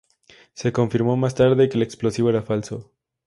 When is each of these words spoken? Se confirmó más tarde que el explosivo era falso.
Se 0.55 0.73
confirmó 0.73 1.15
más 1.15 1.35
tarde 1.35 1.69
que 1.69 1.77
el 1.77 1.83
explosivo 1.83 2.31
era 2.31 2.41
falso. 2.41 2.91